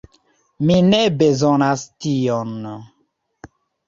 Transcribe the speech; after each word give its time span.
Mi 0.69 0.77
ne 0.85 1.01
bezonas 1.19 1.83
tion. 2.05 2.57